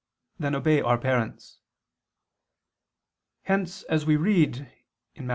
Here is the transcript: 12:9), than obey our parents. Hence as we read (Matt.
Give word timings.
12:9), 0.39 0.39
than 0.39 0.55
obey 0.55 0.81
our 0.81 0.97
parents. 0.97 1.59
Hence 3.43 3.83
as 3.83 4.03
we 4.03 4.15
read 4.15 4.67
(Matt. 5.15 5.29